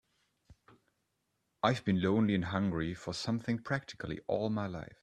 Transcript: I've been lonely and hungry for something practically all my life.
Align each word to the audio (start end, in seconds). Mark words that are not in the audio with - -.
I've 1.61 1.85
been 1.85 2.01
lonely 2.01 2.33
and 2.33 2.45
hungry 2.45 2.95
for 2.95 3.13
something 3.13 3.59
practically 3.59 4.19
all 4.25 4.49
my 4.49 4.65
life. 4.65 4.97